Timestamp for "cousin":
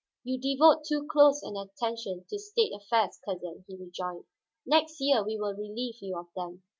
3.23-3.65